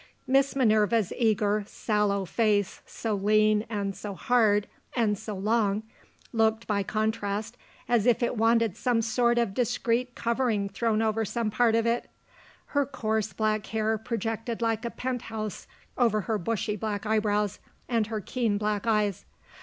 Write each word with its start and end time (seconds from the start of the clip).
Miss 0.25 0.55
Minerva's 0.55 1.13
eager 1.15 1.63
sallow 1.67 2.25
face, 2.25 2.81
so 2.87 3.13
lean, 3.13 3.67
and 3.69 3.95
so 3.95 4.15
hard, 4.15 4.65
and 4.95 5.15
so 5.15 5.35
long, 5.35 5.83
looked, 6.33 6.65
by 6.65 6.81
contrast, 6.81 7.55
as 7.87 8.07
if 8.07 8.23
it 8.23 8.35
wanted 8.35 8.75
some 8.75 9.03
sort 9.03 9.37
of 9.37 9.53
discreet 9.53 10.15
covering 10.15 10.69
thrown 10.69 11.03
over 11.03 11.23
some 11.23 11.51
part 11.51 11.75
of 11.75 11.85
it. 11.85 12.09
Her 12.73 12.87
coarse 12.87 13.31
black 13.31 13.63
hair 13.67 13.95
projected 13.99 14.59
like 14.59 14.85
a 14.85 14.89
penthouse 14.89 15.67
over 15.99 16.21
her 16.21 16.39
bushy 16.39 16.75
black 16.75 17.05
eyebrows 17.05 17.59
and 17.87 18.07
her 18.07 18.21
keen 18.21 18.57
black 18.57 18.87
eyes. 18.87 19.25